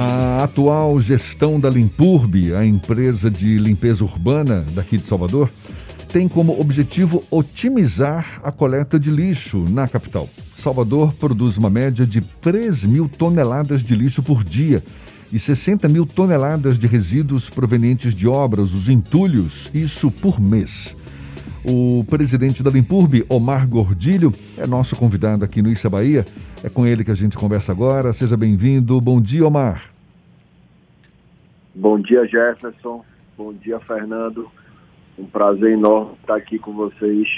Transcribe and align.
A 0.00 0.44
atual 0.44 1.00
gestão 1.00 1.58
da 1.58 1.68
Limpurb, 1.68 2.54
a 2.54 2.64
empresa 2.64 3.28
de 3.28 3.58
limpeza 3.58 4.04
urbana 4.04 4.64
daqui 4.72 4.96
de 4.96 5.04
Salvador, 5.04 5.50
tem 6.12 6.28
como 6.28 6.60
objetivo 6.60 7.24
otimizar 7.32 8.40
a 8.44 8.52
coleta 8.52 8.96
de 8.96 9.10
lixo 9.10 9.64
na 9.68 9.88
capital. 9.88 10.28
Salvador 10.56 11.12
produz 11.14 11.56
uma 11.56 11.68
média 11.68 12.06
de 12.06 12.20
3 12.20 12.84
mil 12.84 13.08
toneladas 13.08 13.82
de 13.82 13.96
lixo 13.96 14.22
por 14.22 14.44
dia 14.44 14.84
e 15.32 15.38
60 15.38 15.88
mil 15.88 16.06
toneladas 16.06 16.78
de 16.78 16.86
resíduos 16.86 17.50
provenientes 17.50 18.14
de 18.14 18.28
obras, 18.28 18.74
os 18.74 18.88
entulhos, 18.88 19.68
isso 19.74 20.12
por 20.12 20.40
mês. 20.40 20.96
O 21.70 22.02
presidente 22.08 22.62
da 22.62 22.70
Limpurb, 22.70 23.26
Omar 23.28 23.68
Gordilho, 23.68 24.32
é 24.56 24.66
nosso 24.66 24.96
convidado 24.96 25.44
aqui 25.44 25.60
no 25.60 25.70
Issa 25.70 25.90
Bahia. 25.90 26.24
É 26.64 26.70
com 26.70 26.86
ele 26.86 27.04
que 27.04 27.10
a 27.10 27.14
gente 27.14 27.36
conversa 27.36 27.72
agora. 27.72 28.10
Seja 28.14 28.38
bem-vindo. 28.38 28.98
Bom 29.02 29.20
dia, 29.20 29.46
Omar. 29.46 29.90
Bom 31.74 32.00
dia, 32.00 32.26
Jefferson. 32.26 33.04
Bom 33.36 33.52
dia, 33.52 33.78
Fernando. 33.80 34.48
Um 35.18 35.26
prazer 35.26 35.72
enorme 35.72 36.12
estar 36.22 36.36
aqui 36.36 36.58
com 36.58 36.72
vocês 36.72 37.28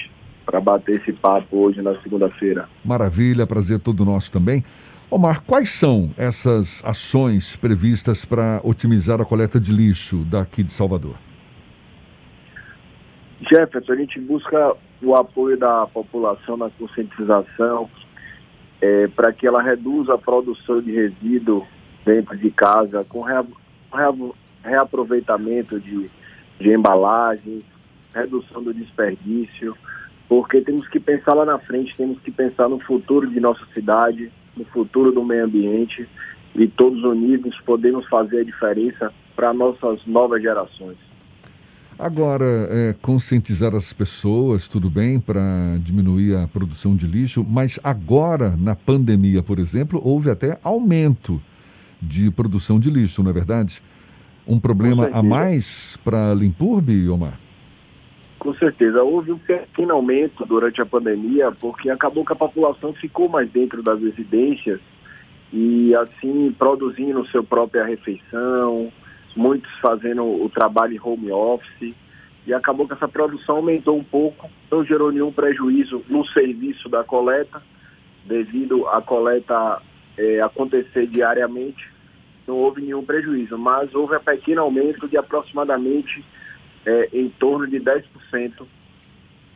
para 0.47 0.61
bater 0.61 1.01
esse 1.01 1.13
papo 1.13 1.57
hoje 1.57 1.83
na 1.83 2.01
segunda-feira. 2.01 2.69
Maravilha, 2.85 3.49
prazer 3.49 3.81
todo 3.81 4.05
nosso 4.05 4.31
também. 4.31 4.65
Omar, 5.11 5.43
quais 5.43 5.71
são 5.71 6.09
essas 6.17 6.81
ações 6.87 7.57
previstas 7.57 8.25
para 8.25 8.61
otimizar 8.63 9.21
a 9.21 9.25
coleta 9.25 9.59
de 9.59 9.73
lixo 9.73 10.19
daqui 10.19 10.63
de 10.63 10.73
Salvador? 10.73 11.17
Jefferson, 13.49 13.93
a 13.93 13.97
gente 13.97 14.21
busca 14.21 14.77
o 15.03 15.15
apoio 15.15 15.57
da 15.57 15.87
população 15.87 16.57
na 16.57 16.71
conscientização 16.71 17.89
é, 18.81 19.09
para 19.09 19.33
que 19.33 19.47
ela 19.47 19.63
reduza 19.63 20.15
a 20.15 20.19
produção 20.19 20.81
de 20.81 20.93
resíduo 20.93 21.67
dentro 22.05 22.37
de 22.37 22.51
casa 22.51 23.05
com 23.09 23.21
rea, 23.21 23.45
rea, 23.93 24.15
reaproveitamento 24.63 25.81
de, 25.81 26.11
de 26.59 26.73
embalagens, 26.73 27.63
redução 28.15 28.63
do 28.63 28.75
desperdício, 28.75 29.77
porque 30.29 30.61
temos 30.61 30.87
que 30.89 31.01
pensar 31.01 31.35
lá 31.35 31.45
na 31.45 31.59
frente, 31.59 31.97
temos 31.97 32.21
que 32.21 32.31
pensar 32.31 32.69
no 32.69 32.79
futuro 32.81 33.27
de 33.27 33.41
nossa 33.41 33.65
cidade, 33.73 34.31
no 34.57 34.65
futuro 34.67 35.13
do 35.13 35.25
meio 35.25 35.45
ambiente 35.45 36.09
e 36.55 36.69
todos 36.69 37.03
unidos 37.05 37.59
podemos 37.61 38.07
fazer 38.09 38.41
a 38.41 38.45
diferença 38.45 39.13
para 39.35 39.55
nossas 39.55 40.05
novas 40.07 40.43
gerações. 40.43 40.97
Agora, 42.01 42.47
é, 42.71 42.95
conscientizar 43.03 43.75
as 43.75 43.93
pessoas, 43.93 44.67
tudo 44.67 44.89
bem, 44.89 45.21
para 45.21 45.43
diminuir 45.83 46.35
a 46.35 46.49
produção 46.49 46.97
de 46.97 47.07
lixo, 47.07 47.45
mas 47.47 47.79
agora, 47.85 48.57
na 48.57 48.75
pandemia, 48.75 49.43
por 49.43 49.59
exemplo, 49.59 50.01
houve 50.03 50.31
até 50.31 50.59
aumento 50.65 51.39
de 52.01 52.31
produção 52.31 52.81
de 52.81 52.89
lixo, 52.89 53.23
não 53.23 53.29
é 53.29 53.35
verdade? 53.35 53.83
Um 54.49 54.59
problema 54.59 55.11
a 55.13 55.23
mais 55.23 55.99
para 56.03 56.31
a 56.31 56.35
Limpurb, 56.35 57.07
Omar? 57.11 57.39
Com 58.39 58.55
certeza. 58.55 59.03
Houve 59.03 59.33
um 59.33 59.39
pequeno 59.39 59.93
aumento 59.93 60.47
durante 60.47 60.81
a 60.81 60.87
pandemia, 60.87 61.51
porque 61.61 61.91
acabou 61.91 62.25
que 62.25 62.33
a 62.33 62.37
população 62.37 62.95
ficou 62.95 63.29
mais 63.29 63.51
dentro 63.51 63.83
das 63.83 64.01
residências 64.01 64.81
e, 65.53 65.95
assim, 65.95 66.51
produzindo 66.53 67.27
sua 67.27 67.43
própria 67.43 67.85
refeição, 67.85 68.91
muitos 69.37 69.71
fazendo 69.81 70.25
o 70.25 70.49
trabalho 70.49 70.95
em 70.95 71.01
home 71.01 71.31
office, 71.31 71.95
e 72.47 72.55
acabou 72.55 72.87
que 72.87 72.95
essa 72.95 73.09
produção 73.09 73.57
aumentou 73.57 73.97
um 73.97 74.05
pouco, 74.05 74.51
não 74.71 74.85
gerou 74.85 75.13
nenhum 75.13 75.33
prejuízo 75.33 76.03
no 76.09 76.27
serviço 76.27 76.89
da 76.89 77.05
coleta, 77.05 77.63
devido 78.25 78.89
à 78.89 79.01
coleta 79.01 79.81
é, 80.17 80.41
acontecer 80.41 81.07
diariamente, 81.07 81.89
não 82.47 82.57
houve 82.57 82.83
nenhum 82.83 83.05
prejuízo, 83.05 83.57
mas 83.57 83.95
houve 83.95 84.17
um 84.17 84.21
pequeno 84.21 84.63
aumento 84.63 85.07
de 85.09 85.17
aproximadamente 85.17 86.25
é, 86.85 87.09
em 87.13 87.29
torno 87.29 87.67
de 87.67 87.79
10% 87.79 88.67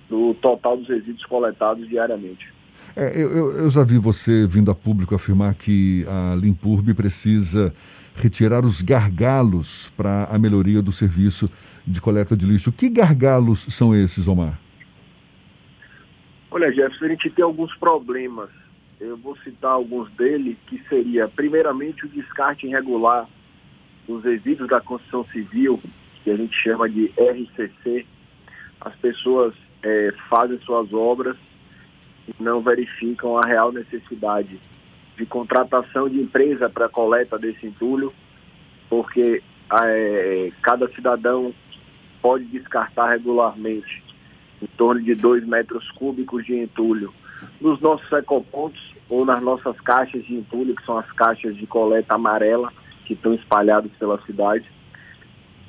do 0.09 0.35
total 0.35 0.77
dos 0.77 0.89
resíduos 0.89 1.25
coletados 1.25 1.89
diariamente. 1.89 2.54
É, 2.97 3.21
eu, 3.21 3.51
eu, 3.57 3.71
já 3.71 3.83
vi 3.83 3.99
você 3.99 4.47
vindo 4.47 4.71
a 4.71 4.75
público 4.75 5.17
afirmar 5.17 5.55
que 5.55 6.07
a 6.07 6.37
Limpurb 6.37 6.95
precisa 6.95 7.75
retirar 8.15 8.65
os 8.65 8.81
gargalos 8.83 9.93
para 9.97 10.29
a 10.31 10.39
melhoria 10.39 10.81
do 10.81 10.93
serviço 10.93 11.51
de 11.85 12.01
coleta 12.01 12.37
de 12.37 12.47
lixo. 12.47 12.71
Que 12.71 12.89
gargalos 12.89 13.67
são 13.69 13.93
esses, 13.93 14.29
Omar? 14.29 14.61
Olha, 16.53 16.71
Jefferson, 16.71 17.07
a 17.07 17.09
gente 17.09 17.31
tem 17.31 17.45
alguns 17.45 17.75
problemas. 17.79 18.49
Eu 19.01 19.17
vou 19.17 19.37
citar 19.39 19.73
alguns 19.73 20.09
deles, 20.13 20.57
que 20.69 20.81
seria, 20.89 21.27
primeiramente, 21.27 22.07
o 22.07 22.09
descarte 22.09 22.69
irregular 22.69 23.29
dos 24.07 24.23
resíduos 24.23 24.69
da 24.69 24.81
construção 24.81 25.27
civil, 25.33 25.83
que 26.23 26.31
a 26.31 26.37
gente 26.37 26.55
chama 26.63 26.89
de 26.89 27.13
RCC. 27.19 28.07
As 28.81 28.95
pessoas 28.97 29.53
é, 29.83 30.15
fazem 30.31 30.61
suas 30.61 30.93
obras 30.93 31.37
não 32.39 32.61
verificam 32.61 33.39
a 33.39 33.47
real 33.47 33.73
necessidade 33.73 34.59
de 35.17 35.27
contratação 35.27 36.09
de 36.09 36.21
empresa 36.21 36.69
para 36.69 36.89
coleta 36.89 37.39
desse 37.39 37.67
entulho, 37.67 38.13
porque 38.89 39.43
é, 39.73 40.53
cada 40.63 40.89
cidadão 40.89 41.55
pode 42.21 42.45
descartar 42.47 43.11
regularmente 43.11 44.03
em 44.63 44.67
torno 44.77 45.03
de 45.03 45.15
2 45.15 45.47
metros 45.47 45.91
cúbicos 45.93 46.45
de 46.45 46.57
entulho 46.57 47.13
nos 47.61 47.81
nossos 47.81 48.11
ecopontos 48.13 48.95
ou 49.09 49.25
nas 49.25 49.41
nossas 49.41 49.79
caixas 49.81 50.25
de 50.25 50.35
entulho, 50.35 50.75
que 50.75 50.85
são 50.85 50.99
as 50.99 51.11
caixas 51.13 51.57
de 51.57 51.67
coleta 51.67 52.15
amarela 52.15 52.73
que 53.05 53.13
estão 53.13 53.35
espalhadas 53.35 53.93
pela 53.93 54.21
cidade. 54.25 54.65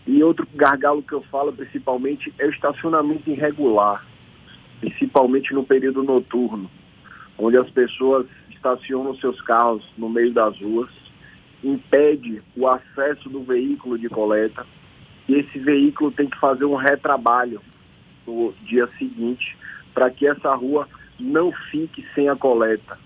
E 0.08 0.24
outro 0.24 0.48
gargalo 0.54 1.04
que 1.04 1.14
eu 1.14 1.22
falo 1.24 1.52
principalmente 1.52 2.32
é 2.38 2.46
o 2.46 2.50
estacionamento 2.50 3.30
irregular, 3.30 4.04
principalmente 4.80 5.54
no 5.54 5.64
período 5.64 6.04
noturno, 6.04 6.70
onde 7.38 7.58
as 7.58 7.70
pessoas 7.70 8.26
estacionam 8.50 9.16
seus 9.18 9.40
carros 9.42 9.86
no 9.98 10.10
meio 10.10 10.34
das 10.34 10.60
ruas, 10.60 10.90
impede 11.64 12.38
o 12.56 12.68
acesso 12.68 13.30
do 13.30 13.44
veículo 13.44 13.98
de 13.98 14.10
coleta 14.10 14.66
e 15.28 15.36
esse 15.36 15.58
veículo 15.60 16.12
tem 16.12 16.28
que 16.28 16.40
fazer 16.40 16.66
um 16.66 16.76
retrabalho 16.76 17.60
no 18.26 18.54
dia 18.64 18.88
seguinte 18.98 19.58
para 19.94 20.10
que 20.10 20.28
essa 20.28 20.54
rua 20.54 20.88
não 21.20 21.52
fique 21.72 22.06
sem 22.14 22.30
a 22.30 22.36
coleta. 22.36 23.00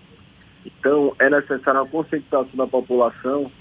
Então 0.65 1.15
é 1.19 1.29
necessária 1.29 1.81
a 1.81 1.85
conscientização 1.85 2.55
da 2.55 2.67
população 2.67 3.51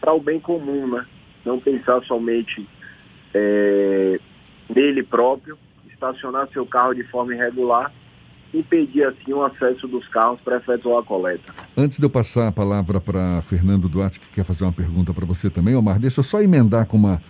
para 0.00 0.14
o 0.14 0.20
bem 0.20 0.40
comum, 0.40 0.86
né? 0.86 1.04
Não 1.44 1.58
pensar 1.58 2.02
somente 2.04 2.66
é, 3.34 4.18
nele 4.68 5.02
próprio, 5.02 5.58
estacionar 5.98 6.48
seu 6.52 6.64
carro 6.64 6.94
de 6.94 7.02
forma 7.04 7.34
irregular 7.34 7.92
impedir 8.54 9.04
assim 9.04 9.32
o 9.32 9.44
acesso 9.44 9.86
dos 9.86 10.06
carros 10.08 10.40
para 10.40 10.56
efetuar 10.56 11.00
a 11.00 11.02
coleta. 11.02 11.52
Antes 11.76 11.98
de 11.98 12.04
eu 12.04 12.08
passar 12.08 12.48
a 12.48 12.52
palavra 12.52 13.00
para 13.00 13.42
Fernando 13.42 13.88
Duarte, 13.88 14.18
que 14.18 14.26
quer 14.32 14.44
fazer 14.44 14.64
uma 14.64 14.72
pergunta 14.72 15.12
para 15.12 15.26
você 15.26 15.50
também, 15.50 15.74
Omar, 15.74 15.98
deixa 15.98 16.20
eu 16.20 16.24
só 16.24 16.40
emendar 16.40 16.86
com 16.86 16.96
uma 16.96 17.20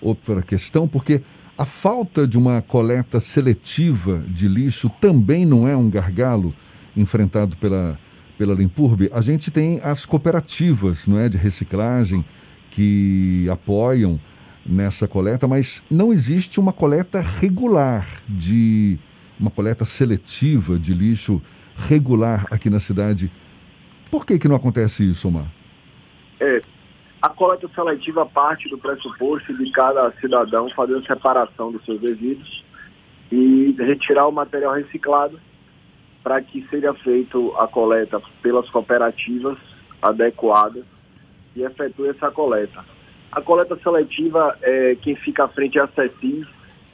outra 0.00 0.40
questão, 0.40 0.88
porque 0.88 1.20
a 1.58 1.66
falta 1.66 2.26
de 2.26 2.38
uma 2.38 2.62
coleta 2.62 3.20
seletiva 3.20 4.24
de 4.26 4.48
lixo 4.48 4.90
também 5.00 5.44
não 5.44 5.68
é 5.68 5.76
um 5.76 5.90
gargalo 5.90 6.54
enfrentado 6.96 7.56
pela, 7.58 7.98
pela 8.38 8.54
Limpurb. 8.54 9.10
A 9.12 9.20
gente 9.20 9.50
tem 9.50 9.78
as 9.82 10.06
cooperativas 10.06 11.06
não 11.06 11.18
é, 11.18 11.28
de 11.28 11.36
reciclagem 11.36 12.24
que 12.70 13.46
apoiam 13.50 14.18
nessa 14.64 15.08
coleta, 15.08 15.48
mas 15.48 15.82
não 15.90 16.12
existe 16.12 16.60
uma 16.60 16.72
coleta 16.72 17.20
regular 17.20 18.06
de 18.28 18.98
uma 19.38 19.50
coleta 19.50 19.84
seletiva 19.84 20.78
de 20.78 20.94
lixo 20.94 21.42
regular 21.76 22.46
aqui 22.50 22.70
na 22.70 22.78
cidade. 22.78 23.30
Por 24.10 24.24
que, 24.24 24.38
que 24.38 24.48
não 24.48 24.56
acontece 24.56 25.08
isso, 25.08 25.28
Omar? 25.28 25.46
É, 26.38 26.60
a 27.20 27.28
coleta 27.28 27.68
seletiva 27.74 28.26
parte 28.26 28.68
do 28.68 28.78
pressuposto 28.78 29.52
de 29.54 29.70
cada 29.70 30.12
cidadão 30.14 30.68
fazer 30.70 30.96
a 30.96 31.02
separação 31.02 31.72
dos 31.72 31.84
seus 31.84 32.00
resíduos 32.00 32.64
e 33.30 33.74
retirar 33.78 34.28
o 34.28 34.32
material 34.32 34.74
reciclado 34.74 35.40
para 36.22 36.40
que 36.42 36.66
seja 36.68 36.92
feito 36.94 37.52
a 37.56 37.66
coleta 37.66 38.20
pelas 38.42 38.68
cooperativas 38.70 39.58
adequadas 40.00 40.84
e 41.56 41.62
efetue 41.62 42.08
essa 42.08 42.30
coleta. 42.30 42.84
A 43.32 43.40
coleta 43.40 43.76
seletiva, 43.82 44.58
é, 44.60 44.94
quem 45.00 45.16
fica 45.16 45.44
à 45.44 45.48
frente 45.48 45.78
é 45.78 45.82
a 45.82 45.88
CECIS, 45.88 46.46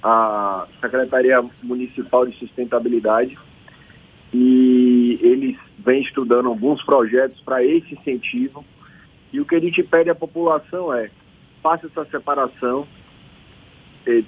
a 0.03 0.69
Secretaria 0.81 1.45
Municipal 1.63 2.25
de 2.25 2.39
Sustentabilidade 2.39 3.37
e 4.33 5.19
eles 5.21 5.57
vêm 5.79 6.01
estudando 6.01 6.49
alguns 6.49 6.83
projetos 6.85 7.41
para 7.41 7.65
esse 7.65 7.95
incentivo. 7.95 8.65
E 9.33 9.41
o 9.41 9.45
que 9.45 9.57
a 9.57 9.61
gente 9.61 9.83
pede 9.83 10.11
à 10.11 10.15
população 10.15 10.95
é 10.95 11.11
faça 11.63 11.87
essa 11.87 12.05
separação. 12.05 12.87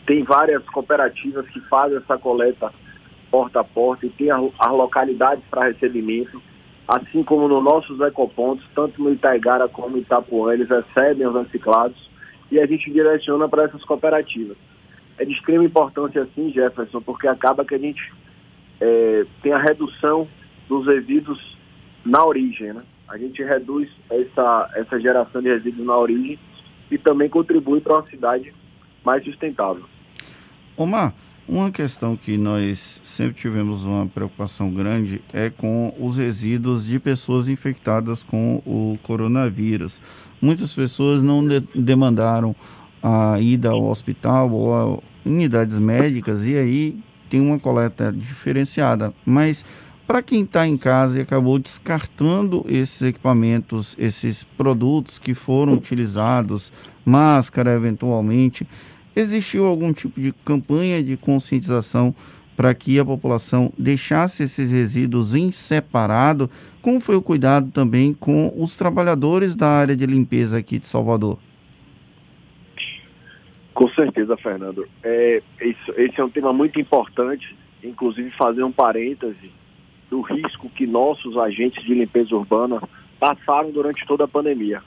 Tem 0.05 0.25
várias 0.25 0.63
cooperativas 0.71 1.49
que 1.49 1.61
fazem 1.69 1.99
essa 1.99 2.19
coleta 2.19 2.73
porta 3.31 3.61
a 3.61 3.65
porta 3.65 4.07
e 4.07 4.11
tem 4.11 4.31
as 4.31 4.73
localidades 4.73 5.45
para 5.49 5.69
recebimento. 5.69 6.43
Assim 6.91 7.23
como 7.23 7.47
nos 7.47 7.63
nossos 7.63 8.01
ecopontos, 8.01 8.67
tanto 8.75 9.01
no 9.01 9.13
Itaigara 9.13 9.69
como 9.69 9.91
no 9.91 9.99
Itapuã, 9.99 10.53
eles 10.53 10.69
recebem 10.69 11.25
os 11.25 11.35
reciclados 11.35 12.11
e 12.51 12.59
a 12.59 12.67
gente 12.67 12.91
direciona 12.91 13.49
para 13.49 13.63
essas 13.63 13.85
cooperativas. 13.85 14.57
É 15.17 15.25
de 15.25 15.33
extrema 15.33 15.65
importância, 15.65 16.23
assim, 16.23 16.51
Jefferson, 16.51 17.01
porque 17.01 17.29
acaba 17.29 17.65
que 17.65 17.77
a 17.77 17.79
gente 17.79 18.13
é, 18.81 19.25
tem 19.41 19.53
a 19.53 19.59
redução 19.59 20.27
dos 20.69 20.85
resíduos 20.85 21.57
na 22.05 22.25
origem, 22.25 22.73
né? 22.73 22.83
A 23.07 23.17
gente 23.17 23.41
reduz 23.43 23.89
essa, 24.11 24.71
essa 24.75 24.99
geração 25.01 25.41
de 25.41 25.49
resíduos 25.49 25.87
na 25.87 25.97
origem 25.97 26.39
e 26.91 26.99
também 26.99 27.29
contribui 27.29 27.81
para 27.81 27.95
uma 27.95 28.07
cidade 28.07 28.53
mais 29.05 29.23
sustentável. 29.25 29.85
Omar, 30.77 31.15
uma 31.49 31.71
questão 31.71 32.17
que 32.17 32.37
nós 32.37 33.01
sempre 33.03 33.35
tivemos 33.35 33.85
uma 33.85 34.07
preocupação 34.07 34.71
grande 34.71 35.21
é 35.33 35.51
com 35.51 35.95
os 35.99 36.17
resíduos 36.17 36.87
de 36.87 36.99
pessoas 36.99 37.49
infectadas 37.49 38.23
com 38.23 38.63
o 38.65 38.97
coronavírus. 39.03 40.01
Muitas 40.41 40.73
pessoas 40.73 41.23
não 41.23 41.47
de 41.47 41.61
demandaram 41.75 42.55
a 43.03 43.41
ida 43.41 43.71
ao 43.71 43.85
hospital 43.85 44.51
ou 44.51 44.75
a 44.75 44.99
unidades 45.25 45.79
médicas 45.79 46.47
e 46.47 46.57
aí 46.57 46.99
tem 47.29 47.41
uma 47.41 47.59
coleta 47.59 48.13
diferenciada. 48.13 49.13
Mas 49.25 49.65
para 50.07 50.23
quem 50.23 50.43
está 50.43 50.67
em 50.67 50.77
casa 50.77 51.19
e 51.19 51.23
acabou 51.23 51.59
descartando 51.59 52.67
esses 52.69 53.01
equipamentos, 53.01 53.95
esses 53.99 54.43
produtos 54.43 55.19
que 55.19 55.35
foram 55.35 55.75
utilizados, 55.75 56.73
máscara 57.05 57.75
eventualmente, 57.75 58.67
existiu 59.15 59.67
algum 59.67 59.93
tipo 59.93 60.21
de 60.21 60.33
campanha 60.45 61.03
de 61.03 61.17
conscientização 61.17 62.15
para 62.57 62.75
que 62.75 62.99
a 62.99 63.05
população 63.05 63.73
deixasse 63.79 64.43
esses 64.43 64.71
resíduos 64.71 65.35
em 65.35 65.51
separado? 65.51 66.51
Como 66.83 67.01
foi 67.01 67.17
o 67.17 67.23
cuidado 67.23 67.71
também 67.71 68.13
com 68.13 68.53
os 68.57 68.77
trabalhadores 68.77 69.57
da 69.57 69.69
área 69.69 69.97
de 69.97 70.05
limpeza 70.05 70.59
aqui 70.59 70.79
de 70.79 70.87
Salvador? 70.87 71.39
Com 73.73 73.89
certeza, 73.89 74.37
Fernando. 74.37 74.87
É, 75.03 75.41
esse 75.61 76.21
é 76.21 76.25
um 76.25 76.29
tema 76.29 76.53
muito 76.53 76.79
importante, 76.79 77.57
inclusive 77.83 78.31
fazer 78.33 78.63
um 78.63 78.73
parêntese 78.73 79.51
do 80.11 80.21
risco 80.21 80.69
que 80.69 80.87
nossos 80.87 81.39
agentes 81.39 81.83
de 81.85 81.95
limpeza 81.95 82.35
urbana 82.35 82.83
passaram 83.19 83.71
durante 83.71 84.05
toda 84.07 84.25
a 84.25 84.29
pandemia. 84.29 84.83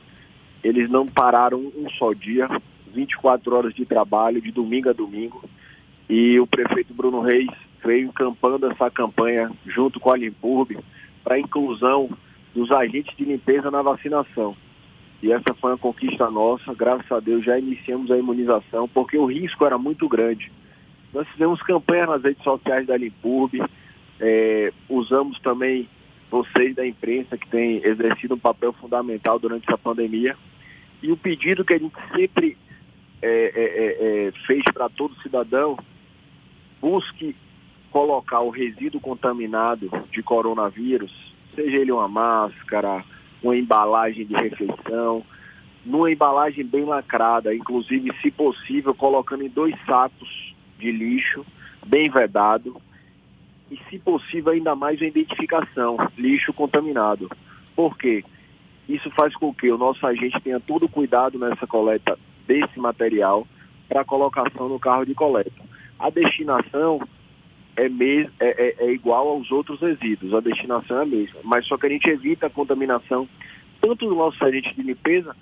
Eles 0.64 0.90
não 0.92 1.06
pararam 1.08 1.60
um 1.76 1.90
só 1.98 2.14
dia, 2.14 2.48
24 2.94 3.56
horas 3.56 3.74
de 3.74 3.86
trabalho, 3.86 4.42
de 4.42 4.52
domingo 4.52 4.90
a 4.90 4.94
domingo. 4.94 5.44
E 6.10 6.40
o 6.40 6.48
prefeito 6.48 6.94
Bruno 6.94 7.22
Reis 7.22 7.50
veio 7.84 8.08
encampando 8.08 8.70
essa 8.70 8.90
campanha 8.90 9.52
junto 9.66 10.00
com 10.00 10.12
a 10.12 10.18
Limpurb 10.18 10.78
para 11.24 11.36
a 11.36 11.40
inclusão 11.40 12.10
dos 12.54 12.72
agentes 12.72 13.16
de 13.18 13.26
limpeza 13.26 13.72
na 13.72 13.82
vacinação. 13.82 14.56
E 15.22 15.32
essa 15.32 15.54
foi 15.60 15.72
uma 15.72 15.78
conquista 15.78 16.30
nossa, 16.30 16.74
graças 16.74 17.10
a 17.12 17.20
Deus 17.20 17.46
já 17.46 17.58
iniciamos 17.58 18.12
a 18.12 18.18
imunização, 18.18 18.88
porque 18.88 19.18
o 19.18 19.26
risco 19.26 19.66
era 19.66 19.78
muito 19.78 20.08
grande. 20.08 20.52
Nós 21.14 21.28
fizemos 21.30 21.62
campanha 21.62 22.08
nas 22.08 22.24
redes 22.24 22.44
sociais 22.44 22.86
da 22.86 22.98
Limpurb, 22.98 23.64
é, 24.20 24.74
usamos 24.90 25.40
também 25.40 25.88
vocês 26.30 26.76
da 26.76 26.86
imprensa 26.86 27.38
que 27.38 27.48
têm 27.48 27.78
exercido 27.86 28.36
um 28.36 28.40
papel 28.40 28.74
fundamental 28.74 29.38
durante 29.38 29.68
essa 29.68 29.78
pandemia. 29.78 30.36
E 31.02 31.12
o 31.12 31.18
pedido 31.18 31.64
que 31.64 31.74
a 31.74 31.78
gente 31.78 31.94
sempre 32.16 32.58
é, 33.24 33.52
é, 33.56 33.64
é, 33.64 34.28
é 34.28 34.32
fez 34.46 34.64
para 34.74 34.90
todo 34.90 35.20
cidadão, 35.22 35.78
busque 36.82 37.36
colocar 37.90 38.42
o 38.42 38.50
resíduo 38.50 39.00
contaminado 39.00 39.90
de 40.12 40.22
coronavírus, 40.22 41.12
seja 41.56 41.78
ele 41.78 41.92
uma 41.92 42.08
máscara, 42.08 43.04
uma 43.42 43.56
embalagem 43.56 44.26
de 44.26 44.34
refeição, 44.34 45.24
numa 45.86 46.12
embalagem 46.12 46.66
bem 46.66 46.86
lacrada, 46.86 47.54
inclusive, 47.54 48.12
se 48.22 48.32
possível, 48.32 48.94
colocando 48.96 49.44
em 49.44 49.50
dois 49.50 49.76
sacos 49.86 50.56
de 50.80 50.92
lixo, 50.92 51.46
bem 51.86 52.10
vedado, 52.10 52.76
e, 53.70 53.80
se 53.90 54.00
possível, 54.00 54.54
ainda 54.54 54.76
mais 54.76 55.02
a 55.02 55.06
identificação, 55.06 55.98
lixo 56.18 56.54
contaminado. 56.54 57.30
Por 57.76 57.98
quê? 57.98 58.24
Isso 58.88 59.10
faz 59.12 59.34
com 59.36 59.54
que 59.54 59.72
o 59.72 59.78
nosso 59.78 60.06
agente 60.06 60.42
tenha 60.42 60.60
todo 60.60 60.90
cuidado 60.90 61.40
nessa 61.40 61.66
coleta 61.66 62.18
desse 62.48 62.80
material 62.80 63.48
para 63.88 64.04
colocação 64.04 64.68
no 64.68 64.80
carro 64.80 65.06
de 65.06 65.14
coleta. 65.14 65.52
A 66.00 66.10
destinação 66.10 67.00
é, 67.76 67.90
mes 67.90 68.28
é, 68.40 68.50
é, 68.50 68.86
é, 68.86 68.92
igual 68.92 69.28
aos 69.30 69.52
outros 69.52 69.80
resíduos, 69.80 70.34
a 70.34 70.40
destinação 70.40 71.00
é 71.00 71.02
a 71.04 71.06
mesma, 71.06 71.40
mas 71.44 71.66
só 71.66 71.78
que 71.78 71.86
a 71.86 71.90
gente 71.90 72.10
evita 72.10 72.48
a 72.48 72.50
contaminação 72.50 73.28
tanto 73.82 74.08
do 74.08 74.16
nosso 74.16 74.44
agente 74.44 74.74
de 74.76 74.82
limpeza, 74.82 75.36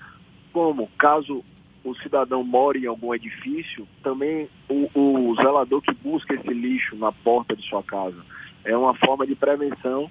como 0.52 0.90
caso 0.98 1.44
o 1.84 1.96
cidadão 1.96 2.44
more 2.44 2.80
em 2.80 2.88
algum 2.88 3.14
edifício, 3.14 3.88
também 4.04 4.48
o, 4.70 4.90
o 4.94 5.36
zelador 5.36 5.82
que 5.82 5.94
busca 5.94 6.34
esse 6.34 6.54
lixo 6.54 6.96
na 6.96 7.12
porta 7.12 7.56
de 7.56 7.68
sua 7.68 7.84
casa. 7.84 8.18
É 8.64 8.76
uma 8.76 8.94
forma 8.96 9.26
de 9.26 9.36
prevenção 9.36 10.10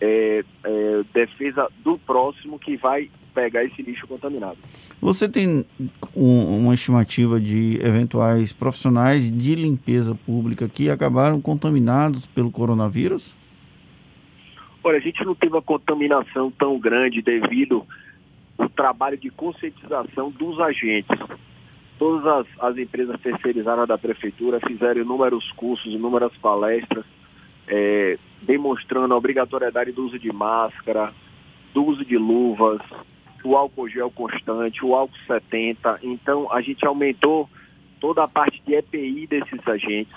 é, 0.00 0.44
é, 0.64 1.02
defesa 1.12 1.68
do 1.82 1.98
próximo 1.98 2.58
que 2.58 2.76
vai 2.76 3.10
pegar 3.34 3.64
esse 3.64 3.82
lixo 3.82 4.06
contaminado. 4.06 4.58
Você 5.00 5.28
tem 5.28 5.64
um, 6.14 6.56
uma 6.56 6.74
estimativa 6.74 7.38
de 7.38 7.78
eventuais 7.80 8.52
profissionais 8.52 9.30
de 9.30 9.54
limpeza 9.54 10.14
pública 10.26 10.68
que 10.68 10.90
acabaram 10.90 11.40
contaminados 11.40 12.26
pelo 12.26 12.50
coronavírus? 12.50 13.36
Olha, 14.82 14.98
a 14.98 15.00
gente 15.00 15.24
não 15.24 15.34
teve 15.34 15.52
uma 15.52 15.62
contaminação 15.62 16.50
tão 16.50 16.78
grande 16.78 17.22
devido 17.22 17.86
ao 18.56 18.68
trabalho 18.68 19.16
de 19.16 19.30
conscientização 19.30 20.30
dos 20.30 20.58
agentes. 20.60 21.16
Todas 21.98 22.26
as, 22.26 22.46
as 22.60 22.78
empresas 22.78 23.20
terceirizadas 23.20 23.86
da 23.86 23.98
prefeitura 23.98 24.60
fizeram 24.60 25.02
inúmeros 25.02 25.50
cursos, 25.52 25.92
inúmeras 25.92 26.32
palestras, 26.38 27.04
é, 27.68 28.18
demonstrando 28.42 29.14
a 29.14 29.16
obrigatoriedade 29.16 29.92
do 29.92 30.06
uso 30.06 30.18
de 30.18 30.32
máscara, 30.32 31.12
do 31.72 31.84
uso 31.84 32.04
de 32.04 32.16
luvas, 32.16 32.80
o 33.44 33.56
álcool 33.56 33.88
gel 33.88 34.10
constante, 34.10 34.84
o 34.84 34.94
álcool 34.94 35.16
70. 35.26 36.00
Então, 36.02 36.50
a 36.52 36.60
gente 36.60 36.84
aumentou 36.86 37.48
toda 38.00 38.24
a 38.24 38.28
parte 38.28 38.60
de 38.66 38.74
EPI 38.74 39.26
desses 39.26 39.66
agentes 39.66 40.16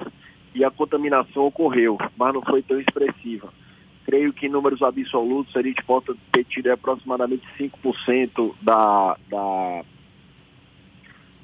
e 0.53 0.63
a 0.63 0.71
contaminação 0.71 1.45
ocorreu, 1.45 1.98
mas 2.18 2.33
não 2.33 2.42
foi 2.42 2.62
tão 2.62 2.80
expressiva. 2.80 3.53
Creio 4.06 4.33
que 4.33 4.48
em 4.48 4.50
números 4.50 4.81
absolutos 4.81 5.56
a 5.56 5.62
gente 5.62 5.83
pode 5.83 6.13
ter 6.31 6.44
tido 6.45 6.71
aproximadamente 6.71 7.44
5% 7.57 8.53
da, 8.62 9.15
da, 9.30 9.83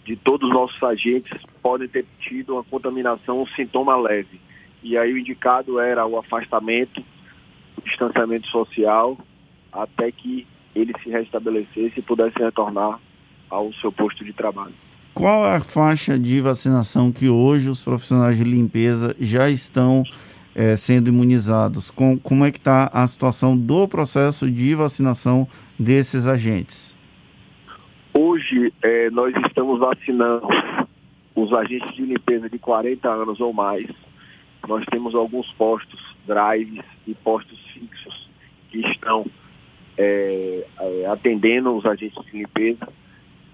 de 0.06 0.16
todos 0.16 0.50
os 0.50 0.54
nossos 0.54 0.82
agentes 0.82 1.40
podem 1.62 1.88
ter 1.88 2.06
tido 2.20 2.54
uma 2.54 2.64
contaminação, 2.64 3.42
um 3.42 3.48
sintoma 3.48 3.96
leve. 3.96 4.40
E 4.84 4.98
aí 4.98 5.14
o 5.14 5.18
indicado 5.18 5.80
era 5.80 6.06
o 6.06 6.18
afastamento, 6.18 7.04
o 7.78 7.82
distanciamento 7.82 8.48
social, 8.48 9.18
até 9.72 10.12
que 10.12 10.48
ele 10.76 10.94
se 11.04 11.10
restabelecesse 11.10 11.94
e 12.00 12.02
pudesse 12.02 12.38
retornar 12.38 13.00
ao 13.50 13.74
seu 13.74 13.92
posto 13.92 14.24
de 14.24 14.34
trabalho. 14.34 14.74
Qual 15.14 15.46
é 15.48 15.56
a 15.56 15.62
faixa 15.62 16.18
de 16.18 16.40
vacinação 16.42 17.12
que 17.12 17.28
hoje 17.28 17.70
os 17.70 17.82
profissionais 17.82 18.38
de 18.38 18.44
limpeza 18.44 19.16
já 19.20 19.50
estão 19.50 20.04
é, 20.54 20.76
sendo 20.76 21.08
imunizados? 21.08 21.90
Com, 21.90 22.20
como 22.20 22.46
é 22.46 22.52
que 22.52 22.60
está 22.60 22.90
a 22.94 23.06
situação 23.08 23.58
do 23.58 23.88
processo 23.88 24.50
de 24.50 24.76
vacinação 24.76 25.48
desses 25.80 26.28
agentes? 26.28 26.96
Hoje 28.14 28.72
é, 28.84 29.10
nós 29.10 29.34
estamos 29.48 29.80
vacinando 29.80 30.48
os 31.36 31.54
agentes 31.54 31.96
de 31.96 32.04
limpeza 32.04 32.50
de 32.50 32.60
40 32.60 33.10
anos 33.10 33.40
ou 33.40 33.54
mais, 33.54 33.88
nós 34.68 34.86
temos 34.86 35.16
alguns 35.16 35.52
postos 35.54 36.00
drives 36.26 36.84
e 37.08 37.14
postos 37.16 37.60
fixos 37.74 38.30
que 38.70 38.80
estão 38.80 39.26
é, 39.98 40.66
é, 40.80 41.06
atendendo 41.08 41.76
os 41.76 41.86
agentes 41.86 42.24
de 42.26 42.38
limpeza. 42.38 42.88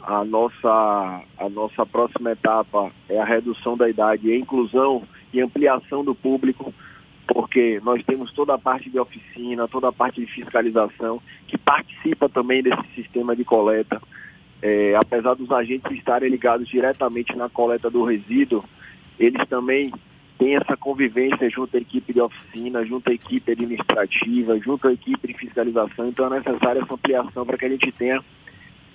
A 0.01 0.25
nossa, 0.25 1.23
a 1.37 1.49
nossa 1.49 1.85
próxima 1.85 2.31
etapa 2.31 2.91
é 3.07 3.19
a 3.19 3.23
redução 3.23 3.77
da 3.77 3.87
idade 3.89 4.31
a 4.31 4.37
inclusão 4.37 5.03
e 5.31 5.39
ampliação 5.39 6.03
do 6.03 6.13
público, 6.13 6.73
porque 7.25 7.79
nós 7.83 8.03
temos 8.03 8.33
toda 8.33 8.55
a 8.55 8.57
parte 8.57 8.89
de 8.89 8.99
oficina, 8.99 9.67
toda 9.67 9.87
a 9.87 9.93
parte 9.93 10.19
de 10.19 10.27
fiscalização, 10.27 11.21
que 11.47 11.57
participa 11.57 12.27
também 12.27 12.61
desse 12.61 12.83
sistema 12.95 13.35
de 13.35 13.45
coleta. 13.45 14.01
É, 14.61 14.95
apesar 14.95 15.35
dos 15.35 15.51
agentes 15.51 15.91
estarem 15.91 16.29
ligados 16.29 16.67
diretamente 16.67 17.35
na 17.35 17.49
coleta 17.49 17.89
do 17.89 18.03
resíduo, 18.03 18.63
eles 19.19 19.47
também 19.47 19.91
tem 20.43 20.57
essa 20.57 20.75
convivência 20.75 21.49
junto 21.49 21.77
à 21.77 21.79
equipe 21.79 22.11
de 22.11 22.19
oficina, 22.19 22.85
junto 22.85 23.09
à 23.09 23.13
equipe 23.13 23.49
administrativa, 23.49 24.59
junto 24.59 24.89
à 24.89 24.91
equipe 24.91 25.25
de 25.25 25.33
fiscalização. 25.35 26.09
Então 26.09 26.25
é 26.25 26.37
necessária 26.37 26.81
essa 26.81 26.93
ampliação 26.93 27.45
para 27.45 27.57
que 27.57 27.63
a 27.63 27.69
gente 27.69 27.89
tenha 27.93 28.21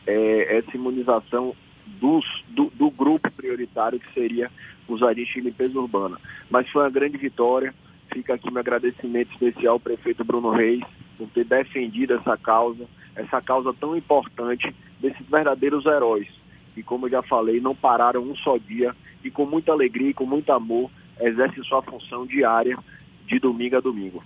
é, 0.07 0.59
essa 0.59 0.76
imunização 0.76 1.57
dos, 1.87 2.26
do, 2.49 2.71
do, 2.75 2.90
grupo 2.90 3.31
prioritário 3.31 3.99
que 3.99 4.12
seria 4.12 4.50
os 4.87 5.02
agentes 5.02 5.33
de 5.33 5.40
limpeza 5.40 5.81
urbana. 5.81 6.19
Mas 6.50 6.69
foi 6.69 6.83
uma 6.83 6.90
grande 6.90 7.17
vitória. 7.17 7.75
Fica 8.12 8.35
aqui 8.35 8.50
meu 8.50 8.61
agradecimento 8.61 9.33
especial 9.33 9.75
ao 9.75 9.81
prefeito 9.81 10.23
Bruno 10.23 10.50
Reis 10.50 10.85
por 11.17 11.31
ter 11.31 11.47
defendido 11.47 12.12
essa 12.12 12.37
causa, 12.37 12.85
essa 13.17 13.40
causa 13.40 13.73
tão 13.73 13.97
importante 13.97 14.75
desses 15.00 15.26
verdadeiros 15.26 15.87
heróis, 15.87 16.28
que 16.75 16.83
como 16.83 17.07
eu 17.07 17.11
já 17.11 17.23
falei, 17.23 17.59
não 17.59 17.75
pararam 17.75 18.21
um 18.21 18.37
só 18.37 18.59
dia 18.59 18.95
e 19.25 19.31
com 19.31 19.47
muita 19.47 19.73
alegria 19.73 20.11
e 20.11 20.14
com 20.14 20.26
muito 20.26 20.52
amor 20.52 20.90
exercem 21.21 21.63
sua 21.65 21.83
função 21.83 22.27
diária 22.27 22.79
de 23.27 23.39
domingo 23.39 23.77
a 23.77 23.81
domingo. 23.81 24.23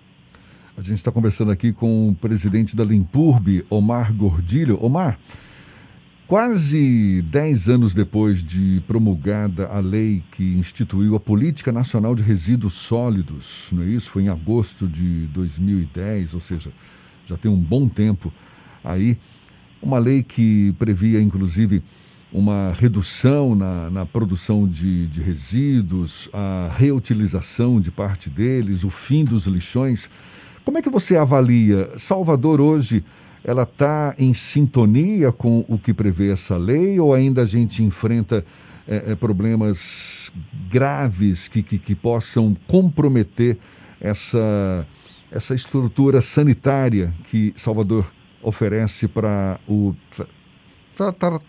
A 0.77 0.81
gente 0.81 0.95
está 0.95 1.13
conversando 1.13 1.51
aqui 1.51 1.73
com 1.73 2.09
o 2.09 2.15
presidente 2.15 2.75
da 2.75 2.85
Limpurbe, 2.85 3.65
Omar 3.69 4.13
Gordilho. 4.15 4.83
Omar, 4.83 5.19
quase 6.27 7.21
10 7.23 7.69
anos 7.69 7.93
depois 7.93 8.43
de 8.43 8.83
promulgada 8.87 9.67
a 9.67 9.81
lei 9.81 10.23
que 10.33 10.43
instituiu 10.43 11.15
a 11.15 11.21
Política 11.21 11.71
Nacional 11.71 12.15
de 12.15 12.23
Resíduos 12.23 12.73
Sólidos, 12.73 13.69
não 13.71 13.83
é 13.83 13.87
isso? 13.87 14.11
Foi 14.11 14.23
em 14.23 14.29
agosto 14.29 14.89
de 14.89 15.27
2010, 15.27 16.33
ou 16.33 16.41
seja, 16.41 16.73
já 17.27 17.37
tem 17.37 17.51
um 17.51 17.61
bom 17.61 17.87
tempo 17.87 18.33
aí. 18.83 19.19
Uma 19.83 19.99
lei 19.99 20.23
que 20.23 20.75
previa, 20.79 21.21
inclusive, 21.21 21.83
uma 22.33 22.73
redução 22.73 23.55
na, 23.55 23.91
na 23.91 24.07
produção 24.07 24.67
de, 24.67 25.07
de 25.07 25.21
resíduos, 25.21 26.31
a 26.33 26.73
reutilização 26.75 27.81
de 27.81 27.91
parte 27.91 28.31
deles, 28.31 28.85
o 28.85 28.91
fim 28.91 29.25
dos 29.25 29.47
lixões. 29.47 30.09
Como 30.65 30.79
é 30.79 30.83
que 30.83 30.89
você 30.89 31.17
avalia? 31.17 31.91
Salvador 31.99 32.61
hoje, 32.61 33.05
ela 33.45 33.65
está 33.65 34.15
em 34.19 34.33
sintonia 34.33 35.31
com 35.31 35.65
o 35.69 35.77
que 35.77 35.93
prevê 35.93 36.31
essa 36.31 36.57
lei 36.57 36.99
ou 36.99 37.13
ainda 37.13 37.43
a 37.43 37.47
gente 37.47 37.83
enfrenta 37.83 38.45
é, 38.89 39.13
é, 39.13 39.15
problemas 39.15 40.33
graves 40.71 41.49
que, 41.49 41.63
que, 41.63 41.79
que, 41.79 41.95
possam 41.95 42.57
comprometer 42.67 43.59
essa, 44.01 44.87
essa 45.31 45.55
estrutura 45.55 46.23
sanitária 46.23 47.13
que 47.31 47.53
Salvador 47.57 48.11
oferece 48.43 49.07
para 49.07 49.61
o 49.69 49.95
tra 50.97 51.13
tra 51.13 51.41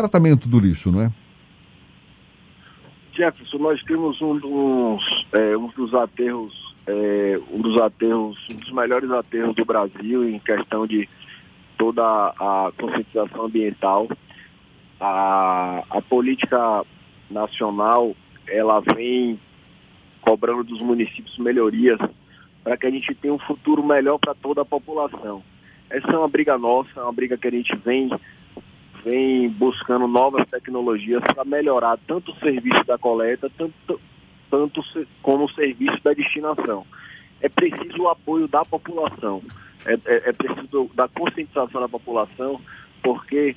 tratamento 0.00 0.48
do 0.48 0.60
lixo, 0.60 0.90
não 0.90 1.02
é? 1.02 1.12
Jefferson, 3.12 3.58
nós 3.58 3.82
temos 3.84 4.20
um 4.20 4.38
dos, 4.38 5.26
é, 5.32 5.56
um 5.56 5.68
dos 5.68 5.94
aterros 5.94 6.66
é, 6.86 7.40
um 7.50 7.60
dos 7.60 7.76
aterros, 7.78 8.38
um 8.50 8.56
dos 8.56 8.70
melhores 8.70 9.10
aterros 9.10 9.52
do 9.54 9.64
Brasil 9.64 10.28
em 10.28 10.38
questão 10.38 10.86
de 10.86 11.08
toda 11.76 12.02
a 12.02 12.72
conscientização 12.78 13.46
ambiental. 13.46 14.08
A, 15.00 15.82
a 15.90 16.00
política 16.02 16.84
nacional, 17.28 18.14
ela 18.46 18.80
vem 18.80 19.38
cobrando 20.20 20.64
dos 20.64 20.80
municípios 20.80 21.36
melhorias 21.38 21.98
para 22.62 22.76
que 22.76 22.86
a 22.86 22.90
gente 22.90 23.14
tenha 23.14 23.34
um 23.34 23.38
futuro 23.38 23.84
melhor 23.84 24.18
para 24.18 24.34
toda 24.34 24.62
a 24.62 24.64
população. 24.64 25.42
Essa 25.90 26.08
é 26.08 26.18
uma 26.18 26.28
briga 26.28 26.56
nossa, 26.56 26.90
é 26.96 27.02
uma 27.02 27.12
briga 27.12 27.36
que 27.36 27.46
a 27.46 27.50
gente 27.50 27.74
vem 27.84 28.10
vem 29.06 29.48
buscando 29.48 30.08
novas 30.08 30.44
tecnologias 30.48 31.22
para 31.32 31.44
melhorar 31.44 31.96
tanto 32.08 32.32
o 32.32 32.38
serviço 32.40 32.84
da 32.84 32.98
coleta, 32.98 33.48
tanto, 33.56 34.00
tanto 34.50 34.84
como 35.22 35.44
o 35.44 35.50
serviço 35.52 36.02
da 36.02 36.12
destinação. 36.12 36.84
É 37.40 37.48
preciso 37.48 38.02
o 38.02 38.08
apoio 38.08 38.48
da 38.48 38.64
população, 38.64 39.40
é, 39.84 39.92
é, 39.92 40.30
é 40.30 40.32
preciso 40.32 40.90
da 40.92 41.06
conscientização 41.06 41.80
da 41.80 41.88
população, 41.88 42.60
porque 43.00 43.54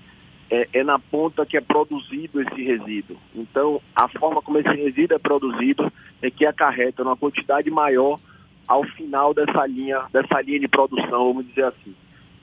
é, 0.51 0.69
é, 0.71 0.83
na 0.83 0.99
ponta 0.99 1.47
que 1.47 1.57
é 1.57 1.61
produzido 1.61 2.39
esse 2.41 2.63
resíduo. 2.63 3.17
Então, 3.33 3.81
a 3.95 4.07
forma 4.07 4.43
como 4.43 4.59
esse 4.59 4.69
resíduo 4.69 5.15
é 5.15 5.19
produzido 5.19 5.91
é 6.21 6.29
que 6.29 6.45
acarreta 6.45 7.01
uma 7.01 7.17
quantidade 7.17 7.71
maior 7.71 8.19
ao 8.67 8.83
final 8.83 9.33
dessa 9.33 9.65
linha, 9.65 10.03
dessa 10.13 10.41
linha 10.41 10.59
de 10.59 10.67
produção, 10.67 11.25
vamos 11.25 11.47
dizer 11.47 11.65
assim. 11.65 11.95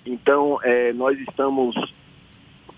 Então, 0.04 0.58
é, 0.64 0.92
nós 0.92 1.16
estamos 1.20 1.76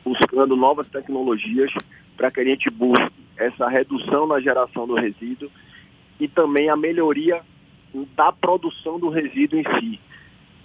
buscando 0.09 0.57
novas 0.57 0.88
tecnologias 0.88 1.71
para 2.17 2.31
que 2.31 2.41
a 2.41 2.45
gente 2.45 2.71
busque 2.71 3.12
essa 3.37 3.69
redução 3.69 4.27
na 4.27 4.41
geração 4.41 4.87
do 4.87 4.95
resíduo 4.95 5.50
e 6.19 6.27
também 6.27 6.69
a 6.71 6.77
melhoria 6.77 7.41
da 8.17 8.33
produção 8.33 8.99
do 8.99 9.09
resíduo 9.09 9.61
em 9.61 9.65
si, 9.79 10.00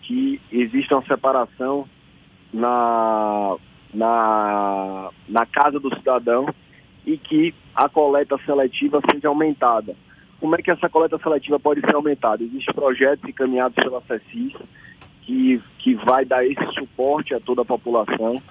que 0.01 0.41
exista 0.51 0.95
uma 0.95 1.05
separação 1.05 1.87
na, 2.53 3.55
na, 3.93 5.09
na 5.27 5.45
casa 5.45 5.79
do 5.79 5.93
cidadão 5.95 6.47
e 7.05 7.17
que 7.17 7.53
a 7.75 7.89
coleta 7.89 8.37
seletiva 8.45 9.01
seja 9.11 9.27
aumentada. 9.27 9.95
Como 10.39 10.55
é 10.55 10.61
que 10.61 10.71
essa 10.71 10.89
coleta 10.89 11.17
seletiva 11.19 11.59
pode 11.59 11.81
ser 11.81 11.95
aumentada? 11.95 12.43
Existem 12.43 12.73
projetos 12.73 13.29
encaminhados 13.29 13.75
pela 13.75 14.01
CECIS 14.01 14.53
que, 15.21 15.61
que 15.79 15.95
vai 15.95 16.25
dar 16.25 16.45
esse 16.45 16.65
suporte 16.73 17.33
a 17.33 17.39
toda 17.39 17.61
a 17.61 17.65
população 17.65 18.41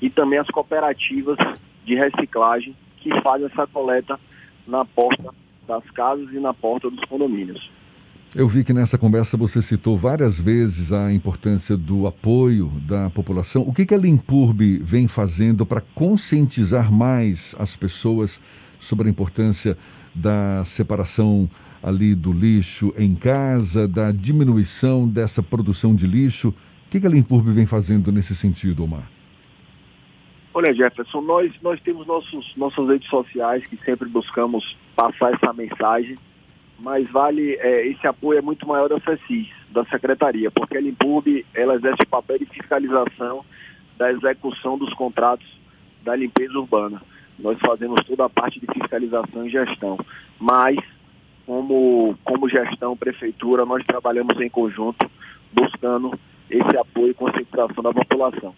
e 0.00 0.08
também 0.08 0.38
as 0.38 0.48
cooperativas 0.48 1.36
de 1.84 1.94
reciclagem 1.94 2.72
que 2.96 3.10
fazem 3.22 3.46
essa 3.46 3.66
coleta 3.66 4.18
na 4.66 4.84
porta 4.84 5.32
das 5.66 5.88
casas 5.90 6.30
e 6.32 6.38
na 6.38 6.52
porta 6.52 6.90
dos 6.90 7.04
condomínios. 7.04 7.70
Eu 8.34 8.46
vi 8.46 8.62
que 8.62 8.72
nessa 8.72 8.96
conversa 8.96 9.36
você 9.36 9.60
citou 9.60 9.96
várias 9.96 10.40
vezes 10.40 10.92
a 10.92 11.12
importância 11.12 11.76
do 11.76 12.06
apoio 12.06 12.68
da 12.86 13.10
população. 13.10 13.62
O 13.62 13.74
que, 13.74 13.84
que 13.84 13.94
a 13.94 13.98
Limpurbe 13.98 14.78
vem 14.78 15.08
fazendo 15.08 15.66
para 15.66 15.80
conscientizar 15.80 16.92
mais 16.92 17.56
as 17.58 17.74
pessoas 17.74 18.40
sobre 18.78 19.08
a 19.08 19.10
importância 19.10 19.76
da 20.14 20.64
separação 20.64 21.48
ali 21.82 22.14
do 22.14 22.32
lixo 22.32 22.94
em 22.96 23.14
casa, 23.14 23.88
da 23.88 24.12
diminuição 24.12 25.08
dessa 25.08 25.42
produção 25.42 25.92
de 25.92 26.06
lixo? 26.06 26.50
O 26.50 26.90
que, 26.90 27.00
que 27.00 27.06
a 27.08 27.10
Limpurbe 27.10 27.50
vem 27.50 27.66
fazendo 27.66 28.12
nesse 28.12 28.36
sentido, 28.36 28.84
Omar? 28.84 29.19
Olha, 30.52 30.72
Jefferson, 30.72 31.20
nós, 31.20 31.52
nós 31.62 31.80
temos 31.80 32.06
nossos, 32.06 32.56
nossas 32.56 32.88
redes 32.88 33.08
sociais 33.08 33.62
que 33.68 33.76
sempre 33.84 34.08
buscamos 34.08 34.76
passar 34.96 35.32
essa 35.32 35.52
mensagem, 35.52 36.16
mas 36.82 37.08
vale, 37.08 37.54
é, 37.60 37.86
esse 37.86 38.04
apoio 38.06 38.40
é 38.40 38.42
muito 38.42 38.66
maior 38.66 38.88
da 38.88 38.98
CECIS, 38.98 39.48
da 39.70 39.84
Secretaria, 39.84 40.50
porque 40.50 40.76
a 40.76 40.80
Limpurb, 40.80 41.46
ela 41.54 41.76
exerce 41.76 42.02
o 42.02 42.08
papel 42.08 42.38
de 42.38 42.46
fiscalização 42.46 43.44
da 43.96 44.10
execução 44.10 44.76
dos 44.76 44.92
contratos 44.94 45.46
da 46.02 46.16
limpeza 46.16 46.58
urbana. 46.58 47.00
Nós 47.38 47.56
fazemos 47.64 48.02
toda 48.04 48.24
a 48.24 48.30
parte 48.30 48.58
de 48.58 48.66
fiscalização 48.66 49.46
e 49.46 49.50
gestão, 49.50 49.98
mas 50.38 50.76
como, 51.46 52.16
como 52.24 52.48
gestão, 52.48 52.96
prefeitura, 52.96 53.64
nós 53.64 53.84
trabalhamos 53.84 54.40
em 54.40 54.48
conjunto 54.48 55.08
buscando 55.52 56.18
esse 56.48 56.76
apoio 56.76 57.10
e 57.10 57.14
conscientização 57.14 57.82
da 57.82 57.92
população. 57.92 58.52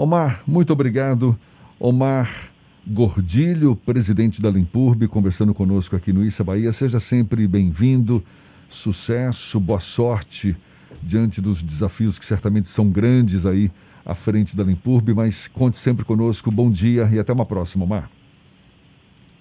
Omar, 0.00 0.42
muito 0.46 0.72
obrigado. 0.72 1.38
Omar 1.78 2.50
Gordilho, 2.86 3.76
presidente 3.76 4.40
da 4.40 4.48
Limpurbe, 4.48 5.06
conversando 5.06 5.52
conosco 5.52 5.94
aqui 5.94 6.10
no 6.10 6.24
Issa 6.24 6.42
Bahia. 6.42 6.72
Seja 6.72 6.98
sempre 6.98 7.46
bem-vindo, 7.46 8.24
sucesso, 8.66 9.60
boa 9.60 9.78
sorte 9.78 10.56
diante 11.02 11.42
dos 11.42 11.62
desafios 11.62 12.18
que 12.18 12.24
certamente 12.24 12.66
são 12.66 12.88
grandes 12.88 13.44
aí 13.44 13.70
à 14.02 14.14
frente 14.14 14.56
da 14.56 14.64
Limpurbe, 14.64 15.12
mas 15.12 15.46
conte 15.46 15.76
sempre 15.76 16.02
conosco. 16.02 16.50
Bom 16.50 16.70
dia 16.70 17.06
e 17.12 17.18
até 17.18 17.34
uma 17.34 17.44
próxima, 17.44 17.84
Omar. 17.84 18.10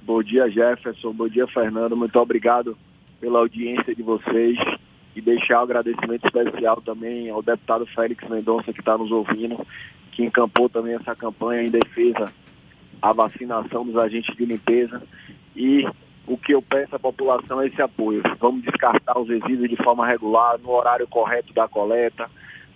Bom 0.06 0.22
dia, 0.22 0.50
Jefferson. 0.50 1.13
Bom 1.13 1.30
dia, 1.30 1.48
Fernando. 1.48 1.96
Muito 1.96 2.20
obrigado 2.20 2.78
pela 3.22 3.39
audiência 3.39 3.96
de 3.96 4.04
vocês 4.04 4.60
e 5.16 5.22
deixar 5.22 5.62
um 5.62 5.63
agradecimento 5.63 6.25
especial 6.25 6.82
também 6.82 7.30
ao 7.30 7.42
deputado 7.42 7.86
Félix 7.86 8.28
Mendonça 8.30 8.74
que 8.74 8.80
está 8.82 8.98
nos 8.98 9.10
ouvindo 9.10 9.66
que 10.19 10.25
encampou 10.25 10.67
também 10.67 10.95
essa 10.95 11.15
campanha 11.15 11.63
em 11.63 11.69
defesa 11.69 12.25
à 13.01 13.13
vacinação 13.13 13.85
dos 13.85 13.95
agentes 13.95 14.35
de 14.35 14.43
limpeza. 14.43 15.01
E 15.55 15.88
o 16.27 16.38
que 16.38 16.53
eu 16.53 16.61
peço 16.61 16.93
à 16.93 16.99
população 16.99 17.61
é 17.61 17.67
esse 17.67 17.81
apoio. 17.81 18.21
Vamos 18.38 18.63
descartar 18.63 19.17
os 19.17 19.29
resíduos 19.29 19.69
de 19.69 19.77
forma 19.77 20.05
regular, 20.05 20.59
no 20.59 20.71
horário 20.71 21.07
correto 21.07 21.53
da 21.53 21.69
coleta, 21.69 22.29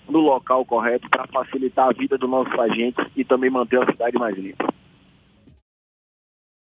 no 0.07 0.19
local 0.19 0.63
correto, 0.63 1.09
para 1.09 1.27
facilitar 1.27 1.89
a 1.89 1.91
vida 1.91 2.17
dos 2.17 2.29
nossos 2.29 2.57
agentes 2.57 3.05
e 3.13 3.25
também 3.25 3.49
manter 3.49 3.83
a 3.83 3.91
cidade 3.91 4.17
mais 4.17 4.37
limpa. 4.37 4.73